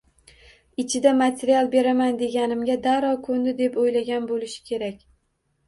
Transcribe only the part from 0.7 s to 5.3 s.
Ichida Material beraman deganimga darrov ko`ndi deb o`ylagan bo`lishi kerak